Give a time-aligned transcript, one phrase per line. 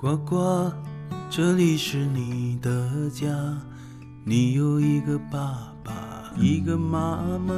[0.00, 0.72] 呱呱，
[1.28, 3.28] 这里是你的家，
[4.24, 7.54] 你有一个爸爸，一个妈妈，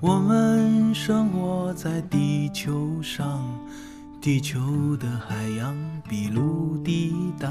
[0.00, 3.42] 我们生活在地球上，
[4.22, 5.76] 地球的海洋
[6.08, 7.50] 比陆地大。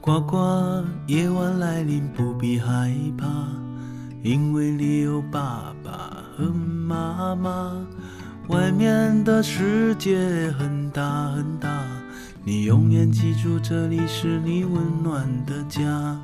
[0.00, 3.26] 呱呱，夜晚来临不必害怕，
[4.22, 7.76] 因为你有爸爸和妈妈。
[8.52, 11.70] 外面的世界很大很大，
[12.44, 16.14] 你永远记住这里是你温暖的家。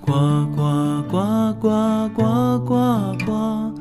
[0.00, 0.12] 呱
[0.56, 3.72] 呱呱呱呱呱呱，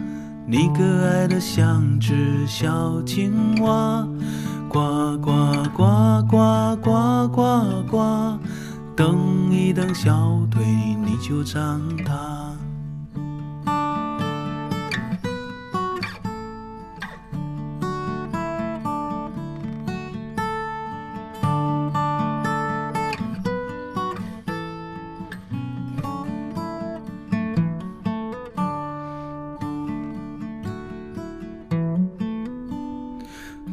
[0.46, 4.08] 你可爱的像只小青蛙。
[4.70, 5.32] 呱呱
[5.76, 8.38] 呱呱呱呱呱，
[8.96, 10.64] 蹬一蹬小腿
[11.04, 12.14] 你就长大。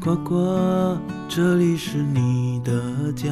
[0.03, 0.97] 呱呱，
[1.29, 3.29] 这里是你的家，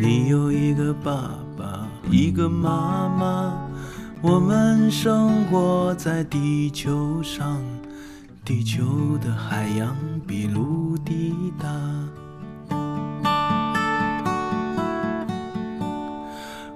[0.00, 3.52] 你有一个爸爸，一个妈妈，
[4.22, 7.60] 我们生活在地球上，
[8.46, 9.94] 地球的海洋
[10.26, 11.68] 比陆地大。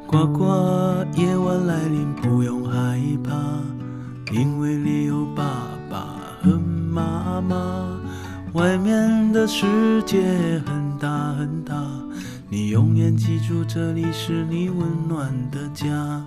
[0.06, 0.44] 呱呱，
[1.16, 3.32] 夜晚来临不用害怕，
[4.34, 5.42] 因为你有爸
[5.88, 6.04] 爸
[6.42, 7.81] 和妈妈。
[8.52, 10.20] 外面的世界
[10.66, 11.74] 很大很大，
[12.50, 16.22] 你永远记住这里是你温暖的家。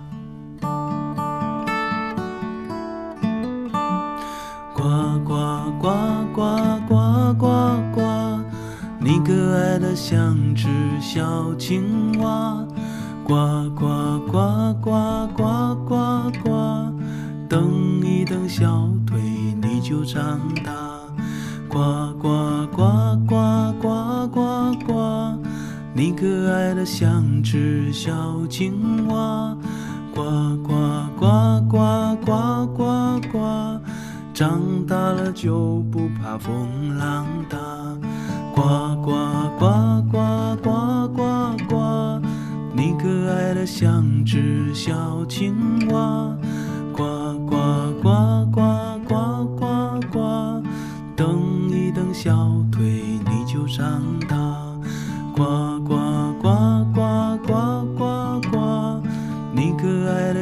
[4.74, 4.82] 呱
[5.24, 5.88] 呱呱
[6.34, 7.46] 呱呱呱
[7.94, 8.40] 呱，
[8.98, 10.66] 你可爱的像只
[11.00, 12.56] 小青蛙。
[13.22, 13.34] 呱
[13.70, 16.92] 呱呱呱呱呱呱，
[17.48, 19.20] 蹬一蹬小腿
[19.62, 20.85] 你就长大。
[25.96, 28.12] 你可爱的像只小
[28.50, 29.56] 青蛙。
[30.14, 30.22] 呱
[30.62, 30.74] 呱
[31.18, 31.26] 呱
[31.70, 33.80] 呱呱呱呱，
[34.34, 36.68] 长大了就不怕风
[36.98, 37.56] 浪大。
[38.54, 38.60] 呱
[39.02, 39.12] 呱
[39.58, 42.20] 呱呱呱呱呱，
[42.74, 45.54] 你可爱的像只小青
[45.88, 46.36] 蛙。
[46.92, 47.04] 呱
[47.46, 47.56] 呱
[48.02, 50.62] 呱呱呱呱呱，
[51.16, 54.02] 蹬一蹬小腿你就长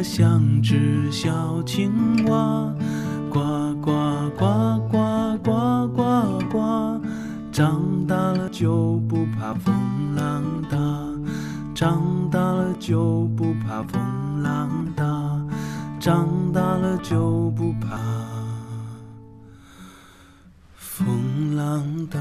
[0.04, 1.91] 像只小青
[2.26, 2.72] 蛙。
[3.31, 3.41] 呱
[3.81, 3.91] 呱
[4.37, 7.00] 呱呱呱呱呱，
[7.50, 9.75] 长大了就不怕风
[10.14, 10.78] 浪大。
[11.75, 15.04] 长大了就不怕风浪大。
[15.98, 17.98] 长大了就不怕
[20.76, 22.20] 风浪大。